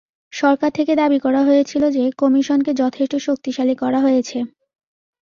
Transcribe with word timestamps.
সরকার 0.33 0.71
থেকে 0.77 0.93
দাবি 0.95 1.19
করা 1.19 1.41
হয়েছিল 1.43 1.83
যে 1.89 2.03
কমিশনকে 2.17 2.71
যথেষ্ট 2.81 3.13
শক্তিশালী 3.27 3.75
করা 3.75 3.99
হয়েছে। 3.99 4.37